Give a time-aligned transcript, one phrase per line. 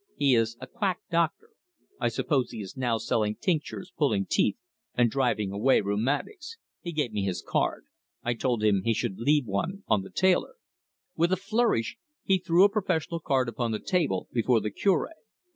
[0.17, 1.51] He is a quack doctor.
[1.99, 4.57] I suppose he is now selling tinctures, pulling teeth,
[4.95, 6.57] and driving away rheumatics.
[6.81, 7.85] He gave me his card.
[8.23, 10.55] I told him he should leave one on the tailor."
[11.15, 15.11] With a flourish he threw a professional card upon the table, before the Cure.